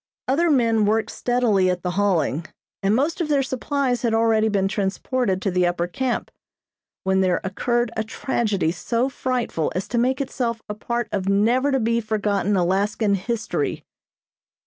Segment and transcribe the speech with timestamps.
[0.27, 2.47] Other men worked steadily at the hauling,
[2.81, 6.31] and most of their supplies had already been transported to the upper camp;
[7.03, 11.71] when there occurred a tragedy so frightful as to make itself a part of never
[11.71, 13.85] to be forgotten Alaskan history.